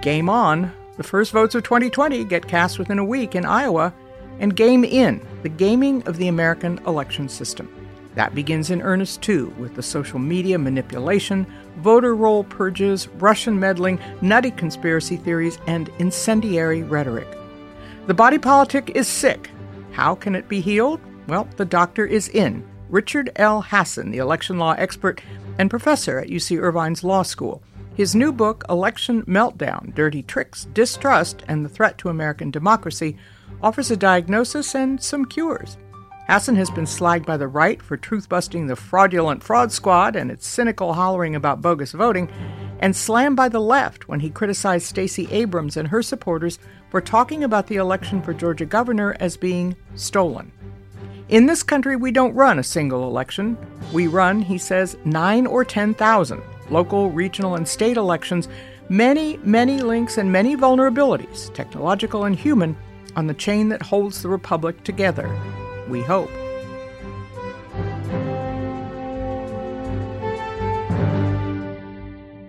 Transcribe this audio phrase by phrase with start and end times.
[0.00, 3.92] Game On, the first votes of 2020 get cast within a week in Iowa,
[4.38, 7.68] and Game In, the gaming of the American election system.
[8.14, 11.46] That begins in earnest too, with the social media manipulation,
[11.78, 17.28] voter roll purges, Russian meddling, nutty conspiracy theories, and incendiary rhetoric.
[18.06, 19.50] The body politic is sick.
[19.92, 21.00] How can it be healed?
[21.28, 22.66] Well, the doctor is in.
[22.88, 23.62] Richard L.
[23.62, 25.20] Hasen, the election law expert
[25.58, 27.62] and professor at UC Irvine's Law School.
[28.00, 33.18] His new book, Election Meltdown Dirty Tricks, Distrust, and the Threat to American Democracy,
[33.62, 35.76] offers a diagnosis and some cures.
[36.26, 40.30] Hasen has been slagged by the right for truth busting the fraudulent fraud squad and
[40.30, 42.30] its cynical hollering about bogus voting,
[42.78, 47.44] and slammed by the left when he criticized Stacey Abrams and her supporters for talking
[47.44, 50.50] about the election for Georgia governor as being stolen.
[51.28, 53.58] In this country, we don't run a single election.
[53.92, 58.48] We run, he says, nine or 10,000 local, regional, and state elections,
[58.88, 62.76] many, many links and many vulnerabilities, technological and human,
[63.16, 65.28] on the chain that holds the Republic together.
[65.88, 66.30] We hope.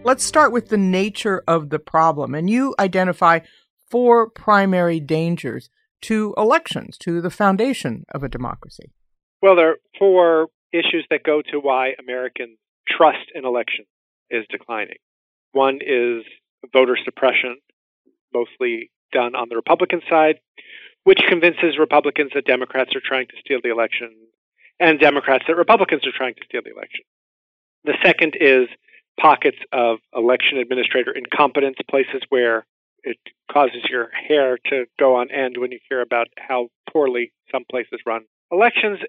[0.04, 2.34] Let's start with the nature of the problem.
[2.34, 3.40] And you identify
[3.90, 5.70] four primary dangers
[6.02, 8.92] to elections, to the foundation of a democracy.
[9.42, 12.58] Well, there are four issues that go to why American
[12.88, 13.88] trust in elections
[14.32, 14.98] is declining.
[15.52, 16.24] One is
[16.74, 17.58] voter suppression,
[18.34, 20.40] mostly done on the Republican side,
[21.04, 24.12] which convinces Republicans that Democrats are trying to steal the election,
[24.80, 27.02] and Democrats that Republicans are trying to steal the election.
[27.84, 28.68] The second is
[29.20, 32.66] pockets of election administrator incompetence, places where
[33.04, 33.18] it
[33.52, 38.00] causes your hair to go on end when you hear about how poorly some places
[38.06, 39.00] run elections.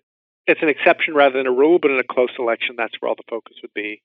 [0.47, 3.15] It's an exception rather than a rule, but in a close election, that's where all
[3.15, 4.03] the focus would be.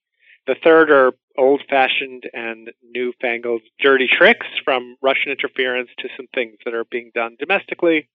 [0.47, 6.55] The third are old fashioned and newfangled dirty tricks from Russian interference to some things
[6.63, 8.07] that are being done domestically,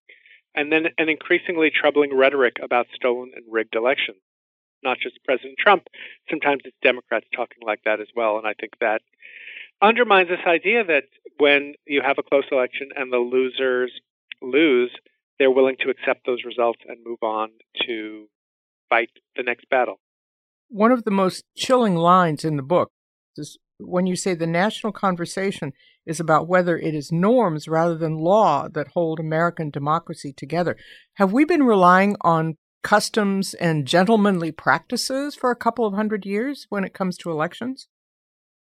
[0.55, 4.17] and then an increasingly troubling rhetoric about stolen and rigged elections.
[4.83, 5.85] Not just President Trump,
[6.31, 8.39] sometimes it's Democrats talking like that as well.
[8.39, 9.03] And I think that
[9.83, 11.05] undermines this idea that
[11.39, 13.93] when you have a close election and the losers
[14.41, 14.91] lose,
[15.39, 17.51] they're willing to accept those results and move on
[17.87, 18.27] to
[18.89, 20.01] fight the next battle.
[20.75, 22.93] One of the most chilling lines in the book
[23.37, 25.75] is when you say the national conversation
[26.07, 30.79] is about whether it is norms rather than law that hold American democracy together.
[31.17, 36.67] Have we been relying on customs and gentlemanly practices for a couple of hundred years
[36.71, 37.89] when it comes to elections?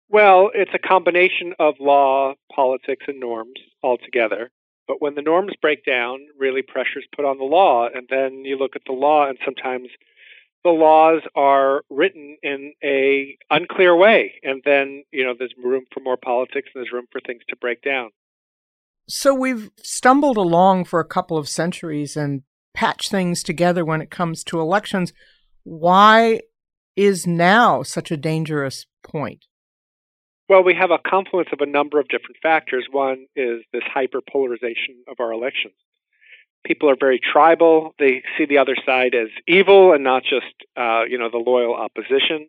[0.07, 4.52] Well, it's a combination of law, politics, and norms altogether.
[4.88, 8.56] But when the norms break down, really pressure's put on the law, and then you
[8.56, 9.88] look at the law, and sometimes
[10.67, 16.01] the laws are written in a unclear way and then you know there's room for
[16.01, 18.09] more politics and there's room for things to break down.
[19.07, 22.41] So we've stumbled along for a couple of centuries and
[22.73, 25.13] patched things together when it comes to elections.
[25.63, 26.41] Why
[26.97, 29.45] is now such a dangerous point?
[30.50, 32.88] Well we have a confluence of a number of different factors.
[32.91, 35.75] One is this hyperpolarization of our elections
[36.67, 37.95] people are very tribal.
[37.97, 41.73] They see the other side as evil and not just, uh, you know, the loyal
[41.73, 42.47] opposition.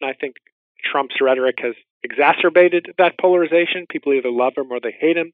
[0.00, 0.36] And I think
[0.82, 3.86] Trump's rhetoric has exacerbated that polarization.
[3.88, 5.32] People either love him or they hate him.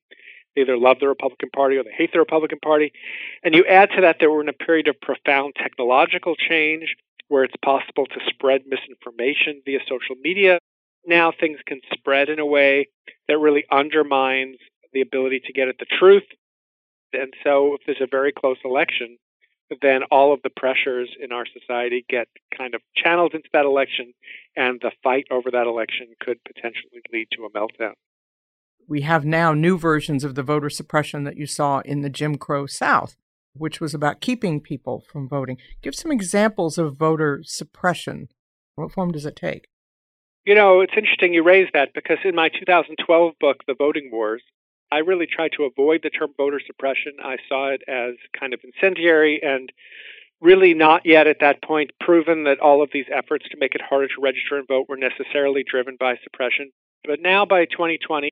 [0.54, 2.92] They either love the Republican Party or they hate the Republican Party.
[3.44, 6.96] And you add to that that we're in a period of profound technological change
[7.28, 10.58] where it's possible to spread misinformation via social media.
[11.06, 12.88] Now things can spread in a way
[13.28, 14.56] that really undermines
[14.92, 16.24] the ability to get at the truth
[17.12, 19.18] and so, if there's a very close election,
[19.82, 24.12] then all of the pressures in our society get kind of channeled into that election,
[24.56, 27.94] and the fight over that election could potentially lead to a meltdown.
[28.88, 32.36] We have now new versions of the voter suppression that you saw in the Jim
[32.36, 33.16] Crow South,
[33.54, 35.58] which was about keeping people from voting.
[35.82, 38.28] Give some examples of voter suppression.
[38.76, 39.66] What form does it take?
[40.44, 44.42] You know, it's interesting you raise that because in my 2012 book, The Voting Wars,
[44.90, 47.14] I really tried to avoid the term voter suppression.
[47.22, 49.70] I saw it as kind of incendiary and
[50.40, 53.80] really not yet at that point proven that all of these efforts to make it
[53.80, 56.70] harder to register and vote were necessarily driven by suppression.
[57.04, 58.30] But now by 2020,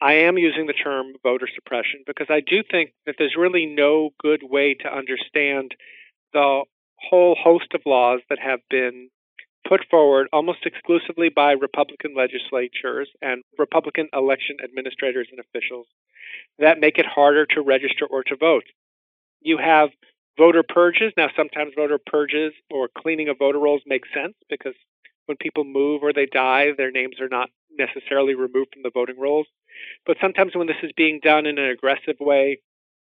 [0.00, 4.10] I am using the term voter suppression because I do think that there's really no
[4.20, 5.76] good way to understand
[6.32, 6.64] the
[6.96, 9.10] whole host of laws that have been
[9.68, 15.86] put forward almost exclusively by Republican legislatures and Republican election administrators and officials
[16.58, 18.64] that make it harder to register or to vote.
[19.40, 19.90] You have
[20.38, 21.12] voter purges.
[21.16, 24.74] Now, sometimes voter purges or cleaning of voter rolls make sense because
[25.26, 29.18] when people move or they die, their names are not necessarily removed from the voting
[29.18, 29.46] rolls.
[30.06, 32.60] But sometimes when this is being done in an aggressive way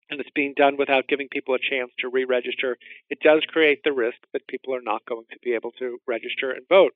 [0.09, 2.77] and it's being done without giving people a chance to re register,
[3.09, 6.51] it does create the risk that people are not going to be able to register
[6.51, 6.93] and vote.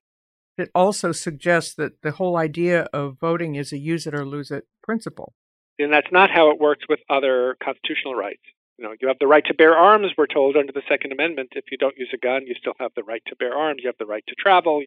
[0.58, 4.52] It also suggests that the whole idea of voting is a use it or lose
[4.52, 5.34] it principle.
[5.80, 8.44] And that's not how it works with other constitutional rights.
[8.78, 11.50] You know, you have the right to bear arms, we're told under the Second Amendment.
[11.54, 13.82] If you don't use a gun, you still have the right to bear arms.
[13.84, 14.82] You have the right to travel.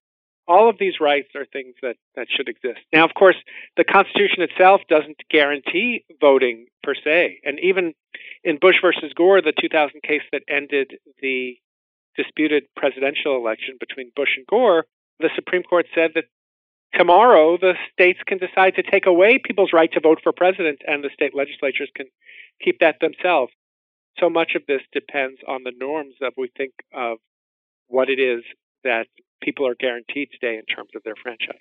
[0.49, 2.81] All of these rights are things that, that should exist.
[2.93, 3.37] Now, of course,
[3.77, 7.41] the Constitution itself doesn't guarantee voting per se.
[7.45, 7.95] And even
[8.43, 11.57] in Bush versus Gore, the 2000 case that ended the
[12.17, 14.87] disputed presidential election between Bush and Gore,
[15.21, 16.25] the Supreme Court said that
[16.95, 21.03] tomorrow the states can decide to take away people's right to vote for president and
[21.03, 22.07] the state legislatures can
[22.63, 23.53] keep that themselves.
[24.19, 27.19] So much of this depends on the norms that we think of
[27.89, 28.43] what it is
[28.85, 29.07] that
[29.43, 31.61] people are guaranteed today in terms of their franchise.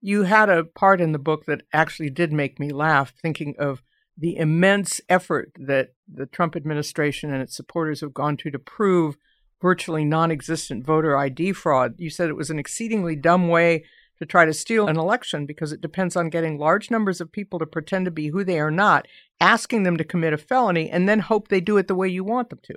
[0.00, 3.82] You had a part in the book that actually did make me laugh, thinking of
[4.16, 9.16] the immense effort that the Trump administration and its supporters have gone to to prove
[9.60, 11.94] virtually non existent voter ID fraud.
[11.98, 13.84] You said it was an exceedingly dumb way
[14.18, 17.58] to try to steal an election because it depends on getting large numbers of people
[17.58, 19.06] to pretend to be who they are not,
[19.40, 22.24] asking them to commit a felony, and then hope they do it the way you
[22.24, 22.74] want them to.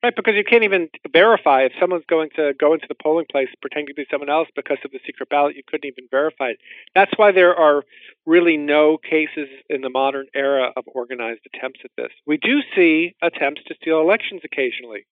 [0.00, 3.48] Right, because you can't even verify if someone's going to go into the polling place
[3.60, 5.56] pretending to be someone else because of the secret ballot.
[5.56, 6.58] You couldn't even verify it.
[6.94, 7.82] That's why there are
[8.24, 12.12] really no cases in the modern era of organized attempts at this.
[12.26, 15.04] We do see attempts to steal elections occasionally.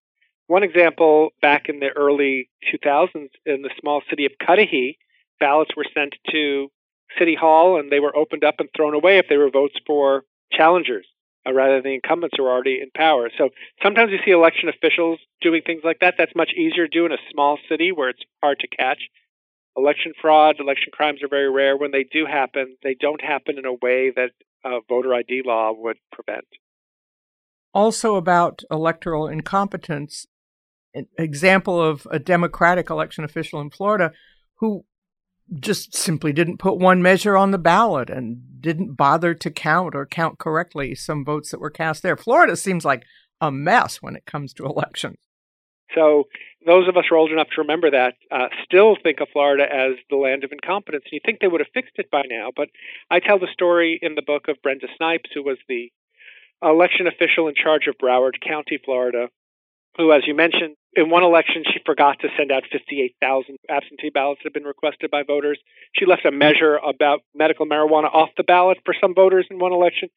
[0.47, 4.99] One example back in the early 2000s in the small city of Cudahy,
[5.37, 6.71] ballots were sent to
[7.19, 10.23] City Hall and they were opened up and thrown away if they were votes for
[10.49, 11.05] challengers
[11.47, 13.29] uh, rather than incumbents are already in power.
[13.37, 13.49] So
[13.81, 16.15] sometimes you see election officials doing things like that.
[16.17, 18.99] That's much easier to do in a small city where it's hard to catch.
[19.77, 21.77] Election fraud, election crimes are very rare.
[21.77, 24.31] When they do happen, they don't happen in a way that
[24.65, 26.47] uh, voter ID law would prevent.
[27.73, 30.25] Also, about electoral incompetence,
[30.95, 34.11] an example of a Democratic election official in Florida
[34.55, 34.83] who
[35.59, 40.05] just simply didn't put one measure on the ballot and didn't bother to count or
[40.05, 42.17] count correctly some votes that were cast there.
[42.17, 43.05] Florida seems like
[43.39, 45.17] a mess when it comes to elections.
[45.95, 46.25] So
[46.65, 49.63] those of us who are old enough to remember that uh, still think of Florida
[49.63, 51.03] as the land of incompetence.
[51.05, 52.49] And you think they would have fixed it by now.
[52.53, 52.67] But
[53.09, 55.89] I tell the story in the book of Brenda Snipes, who was the
[56.61, 59.29] election official in charge of Broward County, Florida,
[59.95, 64.41] who, as you mentioned, in one election, she forgot to send out 58,000 absentee ballots
[64.43, 65.59] that had been requested by voters.
[65.93, 69.71] She left a measure about medical marijuana off the ballot for some voters in one
[69.71, 70.09] election.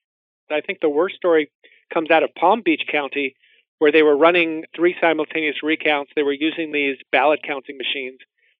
[0.50, 1.52] I think the worst story
[1.92, 3.36] comes out of Palm Beach County,
[3.78, 6.12] where they were running three simultaneous recounts.
[6.16, 8.18] They were using these ballot counting machines.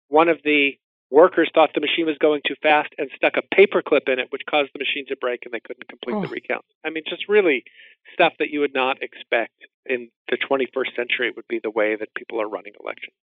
[0.08, 0.78] One of the
[1.10, 4.28] workers thought the machine was going too fast and stuck a paper clip in it,
[4.30, 6.22] which caused the machine to break and they couldn't complete oh.
[6.22, 6.64] the recount.
[6.84, 7.64] I mean, just really
[8.14, 9.54] stuff that you would not expect
[9.86, 13.14] in the 21st century would be the way that people are running elections.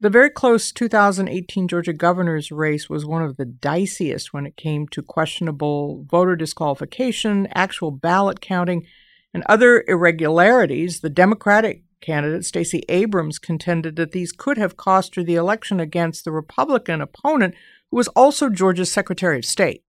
[0.00, 4.88] The very close 2018 Georgia governor's race was one of the diciest when it came
[4.88, 8.84] to questionable voter disqualification, actual ballot counting,
[9.32, 11.00] and other irregularities.
[11.00, 16.24] The Democratic candidate, Stacey Abrams, contended that these could have cost her the election against
[16.24, 17.54] the Republican opponent,
[17.90, 19.82] who was also Georgia's Secretary of State.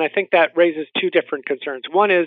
[0.00, 1.84] I think that raises two different concerns.
[1.90, 2.26] One is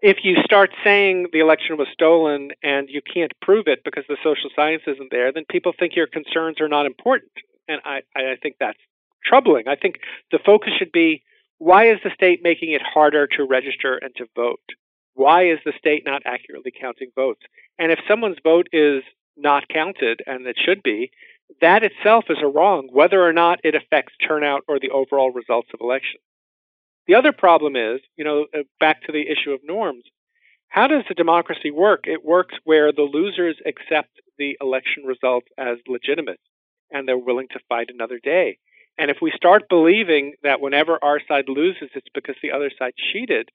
[0.00, 4.18] if you start saying the election was stolen and you can't prove it because the
[4.22, 7.32] social science isn't there, then people think your concerns are not important.
[7.68, 8.78] And I, I think that's
[9.24, 9.68] troubling.
[9.68, 9.96] I think
[10.30, 11.22] the focus should be
[11.58, 14.60] why is the state making it harder to register and to vote?
[15.14, 17.42] Why is the state not accurately counting votes?
[17.78, 19.02] And if someone's vote is
[19.36, 21.10] not counted, and it should be,
[21.60, 25.68] that itself is a wrong, whether or not it affects turnout or the overall results
[25.74, 26.22] of elections.
[27.06, 30.04] The other problem is, you know, uh, back to the issue of norms.
[30.68, 32.04] How does the democracy work?
[32.06, 36.40] It works where the losers accept the election results as legitimate
[36.90, 38.58] and they're willing to fight another day.
[38.96, 42.94] And if we start believing that whenever our side loses, it's because the other side
[43.12, 43.50] cheated,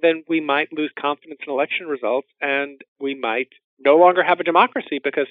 [0.00, 4.44] then we might lose confidence in election results and we might no longer have a
[4.44, 5.26] democracy because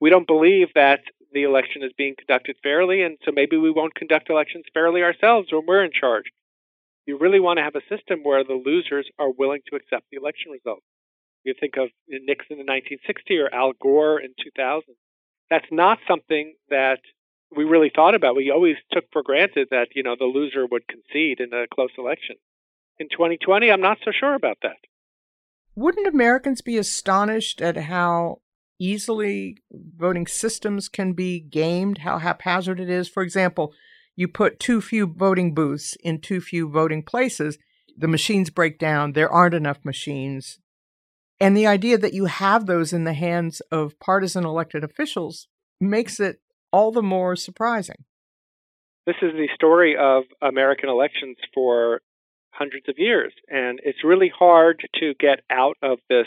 [0.00, 1.00] we don't believe that
[1.32, 3.02] the election is being conducted fairly.
[3.02, 6.24] And so maybe we won't conduct elections fairly ourselves when we're in charge.
[7.06, 10.18] You really want to have a system where the losers are willing to accept the
[10.18, 10.84] election results.
[11.44, 14.82] You think of Nixon in 1960 or Al Gore in 2000.
[15.50, 17.00] That's not something that
[17.54, 18.36] we really thought about.
[18.36, 21.90] We always took for granted that, you know, the loser would concede in a close
[21.98, 22.36] election.
[23.02, 24.76] In 2020, I'm not so sure about that.
[25.74, 28.42] Wouldn't Americans be astonished at how
[28.78, 33.08] easily voting systems can be gamed, how haphazard it is?
[33.08, 33.74] For example,
[34.14, 37.58] you put too few voting booths in too few voting places,
[37.96, 40.60] the machines break down, there aren't enough machines.
[41.40, 45.48] And the idea that you have those in the hands of partisan elected officials
[45.80, 46.40] makes it
[46.70, 48.04] all the more surprising.
[49.06, 52.00] This is the story of American elections for
[52.52, 53.32] hundreds of years.
[53.48, 56.26] And it's really hard to get out of this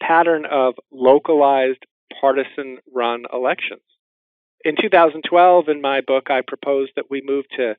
[0.00, 1.84] pattern of localized
[2.20, 3.80] partisan run elections.
[4.64, 7.74] In 2012, in my book, I proposed that we move to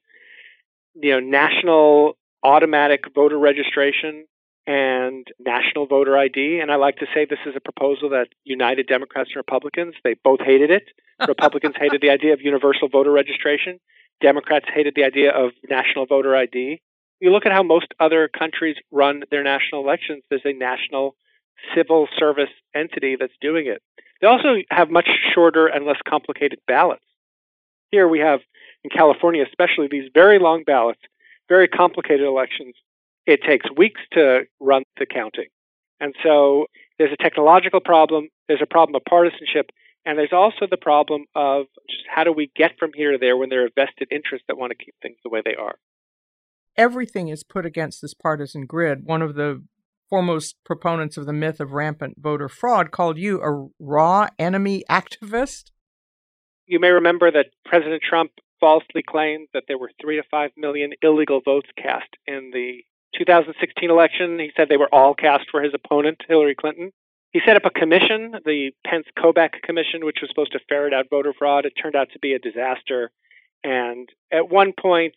[0.96, 4.26] you know, national automatic voter registration
[4.66, 6.60] and national voter ID.
[6.62, 9.96] And I like to say this is a proposal that united Democrats and Republicans.
[10.04, 10.84] They both hated it.
[11.28, 13.80] Republicans hated the idea of universal voter registration.
[14.22, 16.82] Democrats hated the idea of national voter ID.
[17.24, 21.16] You look at how most other countries run their national elections, there's a national
[21.74, 23.82] civil service entity that's doing it.
[24.20, 27.06] They also have much shorter and less complicated ballots.
[27.92, 28.42] Here we have,
[28.84, 31.00] in California especially, these very long ballots,
[31.48, 32.76] very complicated elections.
[33.26, 35.48] It takes weeks to run the counting.
[36.02, 36.66] And so
[37.00, 39.70] there's a technological problem, there's a problem of partisanship,
[40.06, 43.38] and there's also the problem of just how do we get from here to there
[43.38, 45.76] when there are vested interests that want to keep things the way they are.
[46.76, 49.06] Everything is put against this partisan grid.
[49.06, 49.64] One of the
[50.10, 55.72] foremost proponents of the myth of rampant voter fraud called you a raw enemy activist.
[56.66, 60.94] You may remember that President Trump falsely claimed that there were three to five million
[61.02, 62.84] illegal votes cast in the
[63.18, 64.40] 2016 election.
[64.40, 66.92] He said they were all cast for his opponent, Hillary Clinton.
[67.32, 71.10] He set up a commission, the Pence Kobach Commission, which was supposed to ferret out
[71.10, 71.66] voter fraud.
[71.66, 73.12] It turned out to be a disaster.
[73.64, 75.16] And at one point,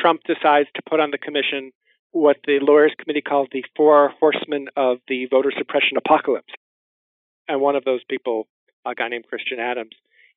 [0.00, 1.72] Trump decides to put on the commission
[2.12, 6.52] what the lawyers committee called the four horsemen of the voter suppression apocalypse.
[7.46, 8.46] And one of those people,
[8.86, 9.92] a guy named Christian Adams,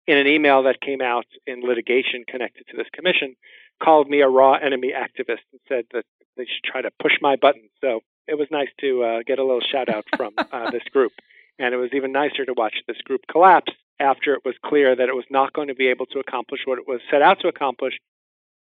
[0.08, 3.36] in an email that came out in litigation connected to this commission,
[3.82, 6.06] called me a raw enemy activist and said that
[6.38, 7.70] they should try to push my buttons.
[7.82, 11.14] So it was nice to uh, get a little shout out from uh, this group.
[11.60, 15.10] And it was even nicer to watch this group collapse after it was clear that
[15.10, 17.48] it was not going to be able to accomplish what it was set out to
[17.48, 18.00] accomplish.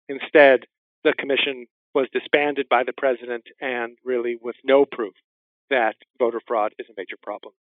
[0.09, 0.67] Instead,
[1.05, 5.15] the commission was disbanded by the president and really with no proof
[5.71, 7.53] that voter fraud is a major problem.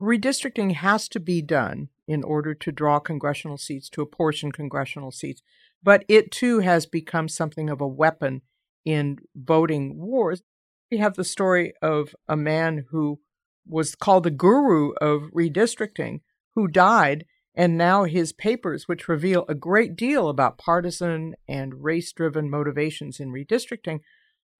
[0.00, 5.42] Redistricting has to be done in order to draw congressional seats, to apportion congressional seats,
[5.82, 8.42] but it too has become something of a weapon
[8.84, 10.42] in voting wars.
[10.90, 13.20] We have the story of a man who
[13.66, 16.20] was called the guru of redistricting,
[16.54, 17.24] who died,
[17.54, 23.20] and now his papers, which reveal a great deal about partisan and race driven motivations
[23.20, 24.00] in redistricting,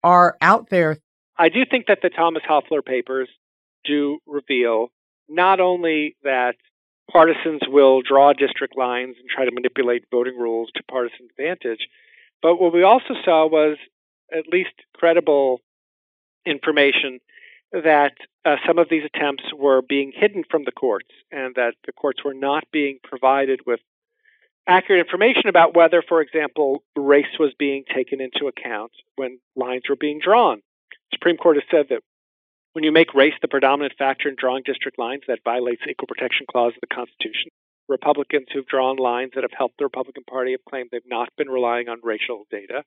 [0.03, 0.99] are out there.
[1.37, 3.29] I do think that the Thomas Hofeller papers
[3.85, 4.89] do reveal
[5.29, 6.57] not only that
[7.11, 11.89] partisans will draw district lines and try to manipulate voting rules to partisan advantage,
[12.43, 13.79] but what we also saw was
[14.31, 15.61] at least credible
[16.47, 17.21] information
[17.73, 18.13] that
[18.45, 22.23] uh, some of these attempts were being hidden from the courts and that the courts
[22.25, 23.81] were not being provided with
[24.67, 29.97] accurate information about whether, for example, race was being taken into account when lines were
[29.97, 30.59] being drawn.
[30.91, 32.03] The Supreme Court has said that
[32.73, 36.09] when you make race the predominant factor in drawing district lines, that violates the Equal
[36.09, 37.51] Protection Clause of the Constitution.
[37.89, 41.49] Republicans who've drawn lines that have helped the Republican Party have claimed they've not been
[41.49, 42.85] relying on racial data.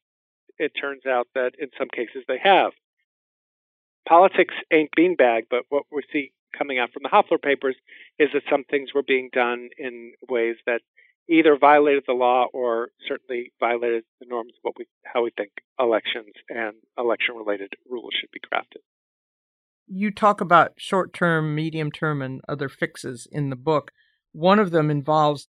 [0.58, 2.72] It turns out that in some cases they have
[4.08, 7.76] politics ain't beanbag, but what we see coming out from the Hofeller papers
[8.20, 10.82] is that some things were being done in ways that
[11.30, 15.52] either violated the law or certainly violated the norms of what we how we think
[15.80, 18.82] elections and election related rules should be crafted.
[19.88, 23.92] You talk about short term, medium term, and other fixes in the book.
[24.32, 25.48] One of them involves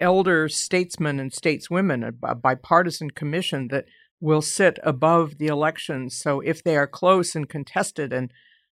[0.00, 3.84] elder statesmen and stateswomen, a bipartisan commission that
[4.20, 6.16] will sit above the elections.
[6.16, 8.32] So if they are close and contested and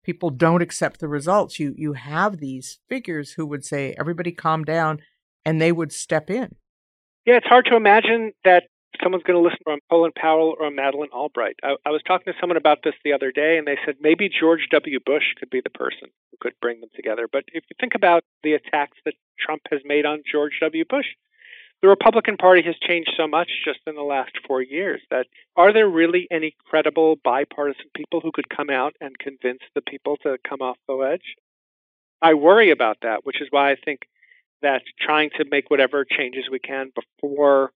[0.03, 4.63] people don't accept the results, you you have these figures who would say, everybody calm
[4.63, 5.01] down,
[5.45, 6.55] and they would step in.
[7.25, 8.65] Yeah, it's hard to imagine that
[9.03, 11.55] someone's going to listen to Colin Powell or Madeleine Albright.
[11.63, 14.29] I, I was talking to someone about this the other day, and they said maybe
[14.29, 14.99] George W.
[15.05, 17.27] Bush could be the person who could bring them together.
[17.31, 20.85] But if you think about the attacks that Trump has made on George W.
[20.87, 21.07] Bush,
[21.81, 25.73] the Republican Party has changed so much just in the last four years that are
[25.73, 30.37] there really any credible bipartisan people who could come out and convince the people to
[30.47, 31.35] come off the ledge?
[32.21, 34.01] I worry about that, which is why I think
[34.61, 37.71] that trying to make whatever changes we can before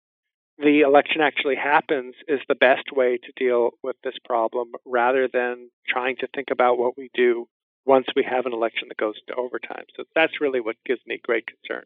[0.58, 5.70] the election actually happens is the best way to deal with this problem rather than
[5.88, 7.46] trying to think about what we do
[7.84, 9.84] once we have an election that goes to overtime.
[9.96, 11.84] So that's really what gives me great concern.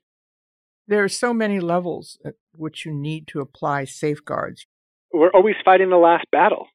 [0.91, 4.67] There are so many levels at which you need to apply safeguards.
[5.13, 6.67] We're always fighting the last battle,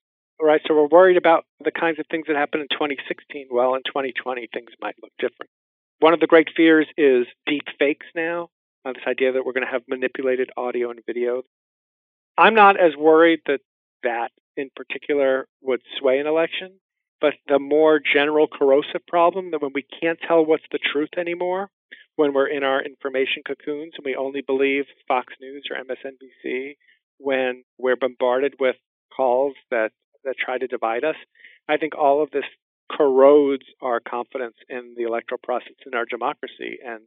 [0.41, 0.61] right?
[0.65, 3.47] So we're worried about the kinds of things that happened in 2016.
[3.51, 5.49] Well, in 2020, things might look different.
[5.99, 8.47] One of the great fears is deep fakes now,
[8.85, 11.43] uh, this idea that we're going to have manipulated audio and video.
[12.37, 13.59] I'm not as worried that
[14.03, 16.79] that in particular would sway an election,
[17.19, 21.69] but the more general corrosive problem that when we can't tell what's the truth anymore,
[22.15, 26.77] when we're in our information cocoons and we only believe Fox News or MSNBC,
[27.17, 28.75] when we're bombarded with
[29.15, 29.91] calls that,
[30.23, 31.15] that try to divide us,
[31.67, 32.45] I think all of this
[32.91, 36.77] corrodes our confidence in the electoral process in our democracy.
[36.85, 37.01] And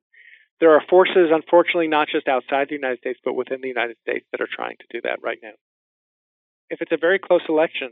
[0.60, 4.26] there are forces, unfortunately, not just outside the United States, but within the United States
[4.32, 5.52] that are trying to do that right now.
[6.70, 7.90] If it's a very close election,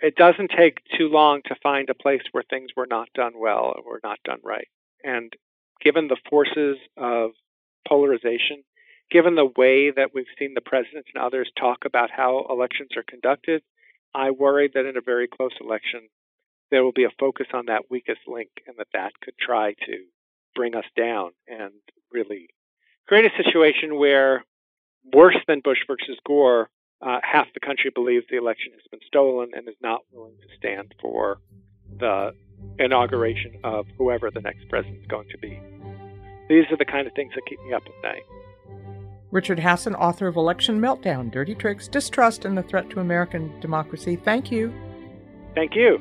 [0.00, 3.74] it doesn't take too long to find a place where things were not done well
[3.76, 4.68] or were not done right.
[5.04, 5.32] And
[5.82, 7.30] given the forces of
[7.86, 8.64] polarization,
[9.10, 13.04] given the way that we've seen the president and others talk about how elections are
[13.08, 13.62] conducted,
[14.14, 16.08] I worry that in a very close election,
[16.70, 20.04] there will be a focus on that weakest link and that that could try to
[20.54, 21.72] bring us down and
[22.10, 22.48] really
[23.06, 24.44] create a situation where,
[25.12, 26.68] worse than Bush versus Gore,
[27.02, 30.56] uh, half the country believes the election has been stolen and is not willing to
[30.56, 31.38] stand for
[31.98, 32.34] the
[32.78, 35.60] inauguration of whoever the next president is going to be.
[36.48, 38.22] These are the kind of things that keep me up at night.
[39.32, 44.16] Richard Hasen, author of Election Meltdown Dirty Tricks, Distrust, and the Threat to American Democracy.
[44.16, 44.72] Thank you.
[45.54, 45.98] Thank you.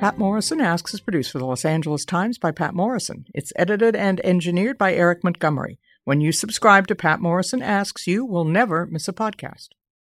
[0.00, 3.26] Patt Morrison Asks is produced for the Los Angeles Times by Patt Morrison.
[3.34, 5.78] It's edited and engineered by Eric Montgomery.
[6.04, 9.68] When you subscribe to Patt Morrison Asks, you will never miss a podcast.